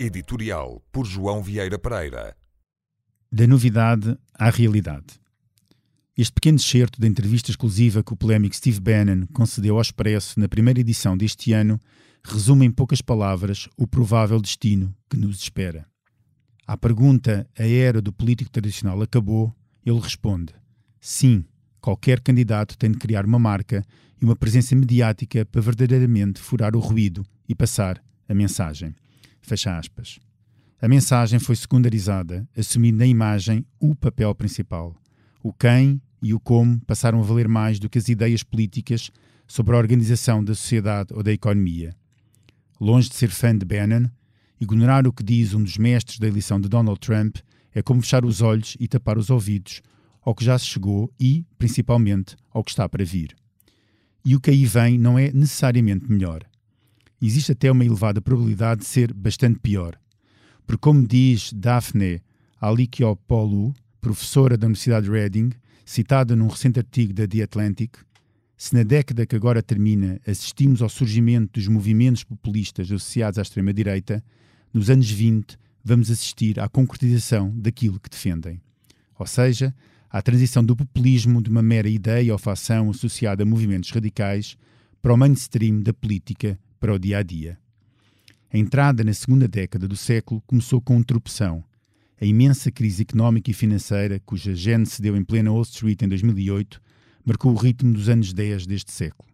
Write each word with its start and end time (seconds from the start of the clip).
Editorial 0.00 0.80
por 0.92 1.04
João 1.04 1.42
Vieira 1.42 1.76
Pereira. 1.76 2.36
Da 3.32 3.48
novidade 3.48 4.16
à 4.32 4.48
realidade. 4.48 5.20
Este 6.16 6.32
pequeno 6.32 6.56
excerto 6.56 7.00
da 7.00 7.06
entrevista 7.08 7.50
exclusiva 7.50 8.04
que 8.04 8.12
o 8.12 8.16
polémico 8.16 8.54
Steve 8.54 8.78
Bannon 8.78 9.26
concedeu 9.32 9.74
ao 9.74 9.82
Expresso 9.82 10.38
na 10.38 10.48
primeira 10.48 10.78
edição 10.78 11.16
deste 11.16 11.52
ano 11.52 11.80
resume 12.22 12.64
em 12.64 12.70
poucas 12.70 13.02
palavras 13.02 13.68
o 13.76 13.88
provável 13.88 14.40
destino 14.40 14.94
que 15.10 15.16
nos 15.16 15.40
espera. 15.40 15.84
À 16.64 16.76
pergunta 16.76 17.44
a 17.58 17.66
era 17.66 18.00
do 18.00 18.12
político 18.12 18.52
tradicional 18.52 19.02
acabou, 19.02 19.52
ele 19.84 19.98
responde: 19.98 20.54
sim, 21.00 21.44
qualquer 21.80 22.20
candidato 22.20 22.78
tem 22.78 22.92
de 22.92 22.98
criar 22.98 23.26
uma 23.26 23.38
marca 23.38 23.84
e 24.22 24.24
uma 24.24 24.36
presença 24.36 24.76
mediática 24.76 25.44
para 25.44 25.60
verdadeiramente 25.60 26.40
furar 26.40 26.76
o 26.76 26.80
ruído 26.80 27.26
e 27.48 27.54
passar 27.54 28.00
a 28.28 28.34
mensagem. 28.34 28.94
Fecha 29.48 29.78
aspas. 29.78 30.18
A 30.78 30.86
mensagem 30.86 31.38
foi 31.38 31.56
secundarizada, 31.56 32.46
assumindo 32.54 32.98
na 32.98 33.06
imagem 33.06 33.64
o 33.80 33.96
papel 33.96 34.34
principal. 34.34 34.94
O 35.42 35.54
quem 35.54 36.02
e 36.20 36.34
o 36.34 36.38
como 36.38 36.78
passaram 36.80 37.18
a 37.18 37.22
valer 37.22 37.48
mais 37.48 37.78
do 37.78 37.88
que 37.88 37.96
as 37.96 38.10
ideias 38.10 38.42
políticas 38.42 39.10
sobre 39.46 39.74
a 39.74 39.78
organização 39.78 40.44
da 40.44 40.54
sociedade 40.54 41.14
ou 41.14 41.22
da 41.22 41.32
economia. 41.32 41.96
Longe 42.78 43.08
de 43.08 43.14
ser 43.14 43.30
fã 43.30 43.56
de 43.56 43.64
Bannon, 43.64 44.10
ignorar 44.60 45.06
o 45.06 45.12
que 45.14 45.24
diz 45.24 45.54
um 45.54 45.62
dos 45.62 45.78
mestres 45.78 46.18
da 46.18 46.28
eleição 46.28 46.60
de 46.60 46.68
Donald 46.68 47.00
Trump 47.00 47.38
é 47.74 47.80
como 47.80 48.02
fechar 48.02 48.26
os 48.26 48.42
olhos 48.42 48.76
e 48.78 48.86
tapar 48.86 49.16
os 49.16 49.30
ouvidos 49.30 49.80
ao 50.20 50.34
que 50.34 50.44
já 50.44 50.58
se 50.58 50.66
chegou 50.66 51.10
e, 51.18 51.46
principalmente, 51.56 52.36
ao 52.50 52.62
que 52.62 52.70
está 52.70 52.86
para 52.86 53.02
vir. 53.02 53.34
E 54.22 54.36
o 54.36 54.40
que 54.40 54.50
aí 54.50 54.66
vem 54.66 54.98
não 54.98 55.18
é 55.18 55.32
necessariamente 55.32 56.04
melhor. 56.06 56.44
Existe 57.20 57.52
até 57.52 57.70
uma 57.70 57.84
elevada 57.84 58.20
probabilidade 58.20 58.82
de 58.82 58.86
ser 58.86 59.12
bastante 59.12 59.58
pior. 59.58 59.98
Porque, 60.66 60.80
como 60.80 61.06
diz 61.06 61.52
Daphne 61.52 62.22
Alikiopoulou, 62.60 63.74
professora 64.00 64.56
da 64.56 64.66
Universidade 64.66 65.06
de 65.06 65.12
Reading, 65.12 65.50
citada 65.84 66.36
num 66.36 66.48
recente 66.48 66.78
artigo 66.78 67.12
da 67.12 67.26
The 67.26 67.42
Atlantic, 67.42 67.96
se 68.56 68.74
na 68.74 68.82
década 68.82 69.24
que 69.24 69.36
agora 69.36 69.62
termina 69.62 70.20
assistimos 70.26 70.82
ao 70.82 70.88
surgimento 70.88 71.58
dos 71.58 71.68
movimentos 71.68 72.24
populistas 72.24 72.86
associados 72.86 73.38
à 73.38 73.42
extrema-direita, 73.42 74.22
nos 74.74 74.90
anos 74.90 75.10
20 75.10 75.56
vamos 75.84 76.10
assistir 76.10 76.60
à 76.60 76.68
concretização 76.68 77.52
daquilo 77.56 78.00
que 78.00 78.10
defendem. 78.10 78.60
Ou 79.18 79.26
seja, 79.26 79.74
à 80.10 80.20
transição 80.20 80.64
do 80.64 80.76
populismo 80.76 81.42
de 81.42 81.50
uma 81.50 81.62
mera 81.62 81.88
ideia 81.88 82.32
ou 82.32 82.38
fação 82.38 82.90
associada 82.90 83.42
a 83.42 83.46
movimentos 83.46 83.90
radicais 83.90 84.56
para 85.00 85.14
o 85.14 85.16
mainstream 85.16 85.80
da 85.80 85.92
política 85.92 86.58
para 86.78 86.94
o 86.94 86.98
dia 86.98 87.18
a 87.18 87.22
dia. 87.22 87.58
A 88.52 88.56
entrada 88.56 89.04
na 89.04 89.12
segunda 89.12 89.46
década 89.46 89.86
do 89.86 89.96
século 89.96 90.42
começou 90.46 90.80
com 90.80 91.02
tropeção. 91.02 91.62
A 92.20 92.24
imensa 92.24 92.70
crise 92.70 93.02
económica 93.02 93.50
e 93.50 93.54
financeira, 93.54 94.20
cuja 94.24 94.54
gênese 94.54 94.92
se 94.92 95.02
deu 95.02 95.16
em 95.16 95.22
plena 95.22 95.52
Wall 95.52 95.62
Street 95.62 96.00
em 96.02 96.08
2008, 96.08 96.80
marcou 97.24 97.52
o 97.52 97.56
ritmo 97.56 97.92
dos 97.92 98.08
anos 98.08 98.32
10 98.32 98.66
deste 98.66 98.90
século. 98.90 99.28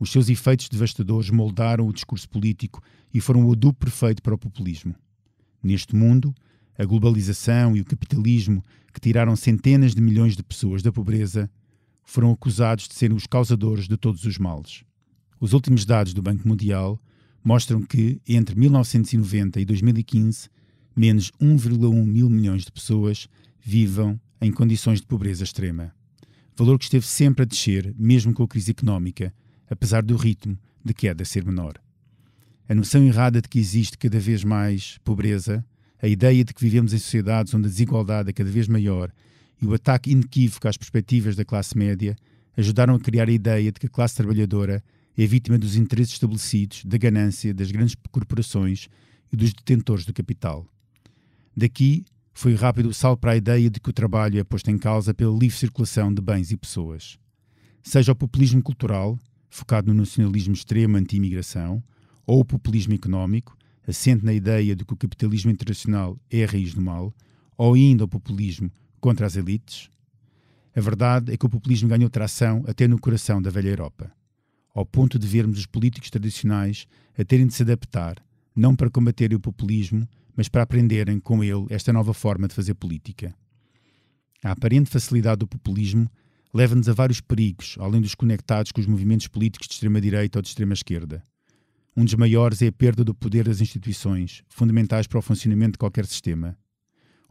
Os 0.00 0.10
seus 0.10 0.28
efeitos 0.28 0.68
devastadores 0.68 1.30
moldaram 1.30 1.86
o 1.86 1.92
discurso 1.92 2.28
político 2.28 2.82
e 3.12 3.20
foram 3.20 3.44
o 3.46 3.52
adubo 3.52 3.74
perfeito 3.74 4.22
para 4.22 4.34
o 4.34 4.38
populismo. 4.38 4.94
Neste 5.62 5.94
mundo, 5.94 6.34
a 6.78 6.84
globalização 6.84 7.76
e 7.76 7.80
o 7.80 7.84
capitalismo, 7.84 8.62
que 8.94 9.00
tiraram 9.00 9.34
centenas 9.34 9.94
de 9.94 10.00
milhões 10.00 10.36
de 10.36 10.42
pessoas 10.42 10.82
da 10.82 10.92
pobreza, 10.92 11.50
foram 12.04 12.30
acusados 12.30 12.88
de 12.88 12.94
serem 12.94 13.16
os 13.16 13.26
causadores 13.26 13.86
de 13.86 13.96
todos 13.96 14.24
os 14.24 14.38
males. 14.38 14.84
Os 15.40 15.52
últimos 15.52 15.84
dados 15.84 16.12
do 16.12 16.20
Banco 16.20 16.46
Mundial 16.46 17.00
mostram 17.44 17.80
que, 17.80 18.20
entre 18.28 18.58
1990 18.58 19.60
e 19.60 19.64
2015, 19.64 20.48
menos 20.96 21.30
1,1 21.40 22.04
mil 22.04 22.28
milhões 22.28 22.64
de 22.64 22.72
pessoas 22.72 23.28
vivam 23.60 24.20
em 24.40 24.50
condições 24.50 25.00
de 25.00 25.06
pobreza 25.06 25.44
extrema. 25.44 25.94
Valor 26.56 26.76
que 26.76 26.84
esteve 26.84 27.06
sempre 27.06 27.42
a 27.42 27.46
descer, 27.46 27.94
mesmo 27.96 28.34
com 28.34 28.42
a 28.42 28.48
crise 28.48 28.72
económica, 28.72 29.32
apesar 29.70 30.02
do 30.02 30.16
ritmo 30.16 30.58
de 30.84 30.92
queda 30.92 31.24
ser 31.24 31.44
menor. 31.44 31.74
A 32.68 32.74
noção 32.74 33.04
errada 33.04 33.40
de 33.40 33.48
que 33.48 33.60
existe 33.60 33.96
cada 33.96 34.18
vez 34.18 34.42
mais 34.42 34.98
pobreza 35.04 35.64
a 36.02 36.08
ideia 36.08 36.44
de 36.44 36.52
que 36.52 36.60
vivemos 36.60 36.92
em 36.92 36.98
sociedades 36.98 37.54
onde 37.54 37.66
a 37.66 37.70
desigualdade 37.70 38.30
é 38.30 38.32
cada 38.32 38.50
vez 38.50 38.66
maior 38.66 39.12
e 39.60 39.66
o 39.66 39.74
ataque 39.74 40.10
inequívoco 40.10 40.68
às 40.68 40.76
perspectivas 40.76 41.36
da 41.36 41.44
classe 41.44 41.78
média 41.78 42.16
ajudaram 42.56 42.94
a 42.94 43.00
criar 43.00 43.28
a 43.28 43.32
ideia 43.32 43.70
de 43.70 43.78
que 43.78 43.86
a 43.86 43.90
classe 43.90 44.16
trabalhadora 44.16 44.82
é 45.22 45.26
vítima 45.26 45.58
dos 45.58 45.74
interesses 45.74 46.12
estabelecidos, 46.12 46.84
da 46.84 46.96
ganância, 46.96 47.52
das 47.52 47.72
grandes 47.72 47.96
corporações 48.10 48.88
e 49.32 49.36
dos 49.36 49.52
detentores 49.52 50.04
do 50.06 50.12
capital. 50.12 50.64
Daqui 51.56 52.04
foi 52.32 52.54
rápido 52.54 52.88
o 52.88 52.94
salto 52.94 53.18
para 53.18 53.32
a 53.32 53.36
ideia 53.36 53.68
de 53.68 53.80
que 53.80 53.90
o 53.90 53.92
trabalho 53.92 54.38
é 54.38 54.44
posto 54.44 54.70
em 54.70 54.78
causa 54.78 55.12
pela 55.12 55.36
livre 55.36 55.56
circulação 55.56 56.14
de 56.14 56.22
bens 56.22 56.52
e 56.52 56.56
pessoas. 56.56 57.18
Seja 57.82 58.12
o 58.12 58.16
populismo 58.16 58.62
cultural, 58.62 59.18
focado 59.50 59.92
no 59.92 60.00
nacionalismo 60.02 60.54
extremo 60.54 60.96
anti-imigração, 60.96 61.82
ou 62.24 62.40
o 62.40 62.44
populismo 62.44 62.94
económico, 62.94 63.56
assente 63.88 64.24
na 64.24 64.32
ideia 64.32 64.76
de 64.76 64.84
que 64.84 64.92
o 64.92 64.96
capitalismo 64.96 65.50
internacional 65.50 66.16
é 66.30 66.44
a 66.44 66.46
raiz 66.46 66.74
do 66.74 66.80
mal, 66.80 67.12
ou 67.56 67.74
ainda 67.74 68.04
o 68.04 68.08
populismo 68.08 68.70
contra 69.00 69.26
as 69.26 69.34
elites? 69.34 69.90
A 70.76 70.80
verdade 70.80 71.32
é 71.32 71.36
que 71.36 71.46
o 71.46 71.48
populismo 71.48 71.88
ganhou 71.88 72.08
tração 72.08 72.62
até 72.68 72.86
no 72.86 73.00
coração 73.00 73.42
da 73.42 73.50
velha 73.50 73.70
Europa, 73.70 74.12
ao 74.78 74.86
ponto 74.86 75.18
de 75.18 75.26
vermos 75.26 75.58
os 75.58 75.66
políticos 75.66 76.08
tradicionais 76.08 76.86
a 77.18 77.24
terem 77.24 77.48
de 77.48 77.52
se 77.52 77.64
adaptar, 77.64 78.24
não 78.54 78.76
para 78.76 78.88
combaterem 78.88 79.36
o 79.36 79.40
populismo, 79.40 80.08
mas 80.36 80.48
para 80.48 80.62
aprenderem 80.62 81.18
com 81.18 81.42
ele 81.42 81.66
esta 81.68 81.92
nova 81.92 82.14
forma 82.14 82.46
de 82.46 82.54
fazer 82.54 82.74
política. 82.74 83.34
A 84.40 84.52
aparente 84.52 84.88
facilidade 84.88 85.40
do 85.40 85.48
populismo 85.48 86.08
leva-nos 86.54 86.88
a 86.88 86.92
vários 86.92 87.20
perigos, 87.20 87.74
além 87.80 88.00
dos 88.00 88.14
conectados 88.14 88.70
com 88.70 88.80
os 88.80 88.86
movimentos 88.86 89.26
políticos 89.26 89.66
de 89.66 89.74
extrema-direita 89.74 90.38
ou 90.38 90.42
de 90.42 90.48
extrema-esquerda. 90.48 91.24
Um 91.96 92.04
dos 92.04 92.14
maiores 92.14 92.62
é 92.62 92.68
a 92.68 92.72
perda 92.72 93.02
do 93.02 93.12
poder 93.12 93.46
das 93.46 93.60
instituições, 93.60 94.44
fundamentais 94.48 95.08
para 95.08 95.18
o 95.18 95.22
funcionamento 95.22 95.72
de 95.72 95.78
qualquer 95.78 96.06
sistema. 96.06 96.56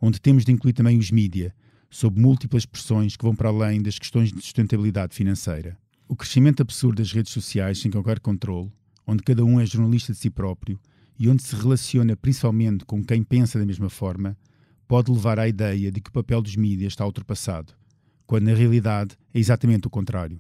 Onde 0.02 0.19
temos 0.19 0.44
de 0.44 0.52
incluir 0.52 0.74
também 0.74 0.97
os 0.97 1.12
mídia, 1.12 1.56
sob 1.90 2.19
múltiplas 2.19 2.66
pressões 2.66 3.16
que 3.16 3.24
vão 3.24 3.34
para 3.34 3.47
além 3.47 3.81
das 3.81 3.97
questões 3.97 4.34
de 4.34 4.41
sustentabilidade 4.41 5.16
financeira. 5.16 5.78
O 6.09 6.16
crescimento 6.16 6.62
absurdo 6.62 7.01
das 7.01 7.12
redes 7.12 7.34
sociais 7.34 7.79
sem 7.79 7.91
qualquer 7.91 8.22
controle, 8.22 8.72
onde 9.06 9.22
cada 9.23 9.44
um 9.44 9.59
é 9.59 9.66
jornalista 9.66 10.13
de 10.13 10.19
si 10.19 10.29
próprio 10.29 10.79
e 11.19 11.28
onde 11.28 11.44
se 11.44 11.53
relaciona 11.53 12.16
principalmente 12.16 12.85
com 12.85 13.03
quem 13.03 13.22
pensa 13.22 13.59
da 13.59 13.66
mesma 13.66 13.90
forma, 13.90 14.38
pode 14.88 15.12
levar 15.12 15.38
à 15.38 15.50
ideia 15.50 15.91
de 15.91 16.00
que 16.00 16.09
o 16.09 16.13
papel 16.13 16.41
dos 16.41 16.56
mídias 16.56 16.94
está 16.94 17.06
ultrapassado, 17.06 17.73
quando 18.25 18.46
na 18.46 18.53
realidade 18.53 19.17
é 19.34 19.40
exatamente 19.40 19.88
o 19.88 19.90
contrário. 19.90 20.40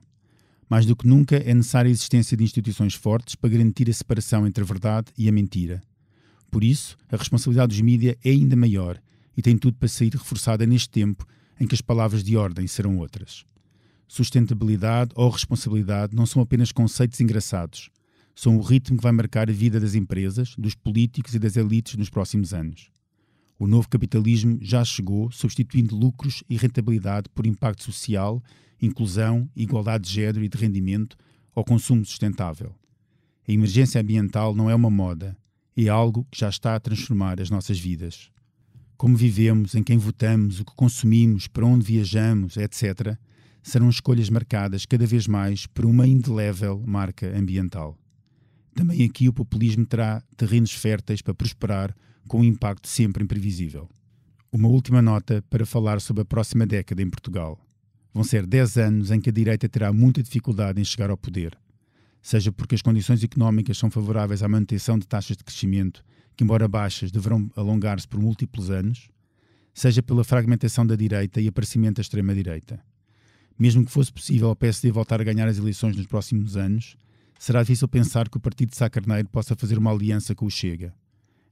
Mais 0.69 0.85
do 0.85 0.95
que 0.95 1.05
nunca 1.05 1.35
é 1.35 1.53
necessária 1.53 1.89
a 1.89 1.91
existência 1.91 2.37
de 2.37 2.45
instituições 2.45 2.93
fortes 2.93 3.35
para 3.35 3.49
garantir 3.49 3.89
a 3.89 3.93
separação 3.93 4.47
entre 4.47 4.63
a 4.63 4.67
verdade 4.67 5.11
e 5.17 5.27
a 5.27 5.33
mentira. 5.33 5.81
Por 6.49 6.63
isso, 6.63 6.95
a 7.11 7.17
responsabilidade 7.17 7.71
dos 7.71 7.81
mídias 7.81 8.15
é 8.23 8.29
ainda 8.29 8.55
maior 8.55 9.01
e 9.35 9.41
tem 9.41 9.57
tudo 9.57 9.75
para 9.75 9.89
sair 9.89 10.13
reforçada 10.13 10.65
neste 10.65 10.89
tempo 10.89 11.27
em 11.59 11.67
que 11.67 11.75
as 11.75 11.81
palavras 11.81 12.23
de 12.23 12.37
ordem 12.37 12.65
serão 12.67 12.97
outras. 12.99 13.45
Sustentabilidade 14.07 15.11
ou 15.15 15.29
responsabilidade 15.29 16.15
não 16.15 16.25
são 16.25 16.41
apenas 16.41 16.71
conceitos 16.71 17.19
engraçados, 17.19 17.89
são 18.33 18.57
o 18.57 18.61
ritmo 18.61 18.97
que 18.97 19.03
vai 19.03 19.11
marcar 19.11 19.49
a 19.49 19.53
vida 19.53 19.79
das 19.79 19.95
empresas, 19.95 20.55
dos 20.57 20.75
políticos 20.75 21.33
e 21.33 21.39
das 21.39 21.57
elites 21.57 21.95
nos 21.95 22.09
próximos 22.09 22.53
anos. 22.53 22.89
O 23.59 23.65
novo 23.65 23.89
capitalismo 23.89 24.59
já 24.61 24.85
chegou, 24.85 25.31
substituindo 25.31 25.95
lucros 25.95 26.43
e 26.47 26.55
rentabilidade 26.55 27.27
por 27.33 27.47
impacto 27.47 27.83
social 27.83 28.41
inclusão, 28.81 29.49
igualdade 29.55 30.05
de 30.05 30.13
género 30.13 30.43
e 30.43 30.49
de 30.49 30.57
rendimento 30.57 31.17
ao 31.55 31.63
consumo 31.63 32.05
sustentável. 32.05 32.75
A 33.47 33.51
emergência 33.51 33.99
ambiental 33.99 34.53
não 34.53 34.69
é 34.69 34.75
uma 34.75 34.89
moda, 34.89 35.37
é 35.75 35.87
algo 35.87 36.25
que 36.31 36.39
já 36.39 36.49
está 36.49 36.75
a 36.75 36.79
transformar 36.79 37.41
as 37.41 37.49
nossas 37.49 37.79
vidas. 37.79 38.29
Como 38.97 39.15
vivemos, 39.15 39.75
em 39.75 39.83
quem 39.83 39.97
votamos, 39.97 40.59
o 40.59 40.65
que 40.65 40.75
consumimos, 40.75 41.47
para 41.47 41.65
onde 41.65 41.85
viajamos, 41.85 42.57
etc., 42.57 43.17
serão 43.67 43.89
escolhas 43.89 44.29
marcadas 44.29 44.85
cada 44.85 45.05
vez 45.05 45.27
mais 45.27 45.67
por 45.67 45.85
uma 45.85 46.07
indelével 46.07 46.81
marca 46.87 47.37
ambiental. 47.37 47.97
Também 48.73 49.03
aqui 49.03 49.27
o 49.27 49.33
populismo 49.33 49.85
terá 49.85 50.23
terrenos 50.37 50.71
férteis 50.71 51.21
para 51.21 51.33
prosperar 51.33 51.93
com 52.29 52.39
um 52.39 52.43
impacto 52.45 52.87
sempre 52.87 53.25
imprevisível. 53.25 53.89
Uma 54.51 54.69
última 54.69 55.01
nota 55.01 55.43
para 55.49 55.65
falar 55.65 55.99
sobre 55.99 56.21
a 56.21 56.25
próxima 56.25 56.65
década 56.65 57.01
em 57.01 57.09
Portugal. 57.09 57.59
Vão 58.13 58.23
ser 58.23 58.47
10 58.47 58.77
anos 58.77 59.11
em 59.11 59.19
que 59.19 59.29
a 59.29 59.33
direita 59.33 59.67
terá 59.67 59.91
muita 59.91 60.23
dificuldade 60.23 60.79
em 60.79 60.85
chegar 60.85 61.09
ao 61.09 61.17
poder, 61.17 61.57
seja 62.21 62.53
porque 62.53 62.75
as 62.75 62.81
condições 62.81 63.21
económicas 63.21 63.77
são 63.77 63.91
favoráveis 63.91 64.41
à 64.41 64.47
manutenção 64.47 64.97
de 64.97 65.05
taxas 65.05 65.35
de 65.35 65.43
crescimento, 65.43 66.05
que, 66.37 66.43
embora 66.43 66.69
baixas, 66.69 67.11
deverão 67.11 67.51
alongar-se 67.53 68.07
por 68.07 68.19
múltiplos 68.21 68.69
anos, 68.71 69.09
seja 69.73 70.01
pela 70.01 70.23
fragmentação 70.23 70.87
da 70.87 70.95
direita 70.95 71.41
e 71.41 71.49
aparecimento 71.49 71.97
da 71.97 72.01
extrema-direita. 72.01 72.81
Mesmo 73.57 73.85
que 73.85 73.91
fosse 73.91 74.11
possível 74.11 74.49
ao 74.49 74.55
PSD 74.55 74.91
voltar 74.91 75.19
a 75.19 75.23
ganhar 75.23 75.47
as 75.47 75.57
eleições 75.57 75.95
nos 75.95 76.05
próximos 76.05 76.55
anos, 76.55 76.95
será 77.39 77.61
difícil 77.61 77.87
pensar 77.87 78.29
que 78.29 78.37
o 78.37 78.39
partido 78.39 78.69
de 78.69 78.77
Sá 78.77 78.89
Carneiro 78.89 79.27
possa 79.29 79.55
fazer 79.55 79.77
uma 79.77 79.91
aliança 79.91 80.35
com 80.35 80.45
o 80.45 80.51
Chega. 80.51 80.93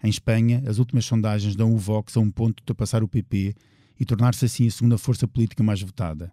Em 0.04 0.10
Espanha, 0.10 0.64
as 0.68 0.78
últimas 0.78 1.06
sondagens 1.06 1.56
dão 1.56 1.74
o 1.74 1.78
Vox 1.78 2.16
a 2.16 2.20
um 2.20 2.30
ponto 2.30 2.58
de 2.58 2.62
ultrapassar 2.62 3.04
o 3.04 3.08
PP 3.08 3.56
e 4.00 4.06
tornar-se 4.06 4.46
assim 4.46 4.68
a 4.68 4.72
segunda 4.72 4.98
força 4.98 5.28
política 5.28 5.64
mais 5.64 5.82
votada. 5.82 6.32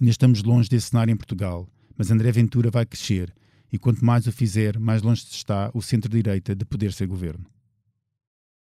Ainda 0.00 0.10
estamos 0.10 0.42
longe 0.42 0.68
desse 0.68 0.88
cenário 0.88 1.12
em 1.12 1.16
Portugal, 1.16 1.68
mas 1.96 2.10
André 2.10 2.32
Ventura 2.32 2.70
vai 2.70 2.86
crescer 2.86 3.34
e 3.72 3.78
quanto 3.78 4.04
mais 4.04 4.26
o 4.26 4.32
fizer, 4.32 4.78
mais 4.78 5.02
longe 5.02 5.24
está 5.30 5.70
o 5.74 5.82
centro-direita 5.82 6.54
de 6.54 6.64
poder 6.64 6.92
ser 6.92 7.06
governo. 7.06 7.44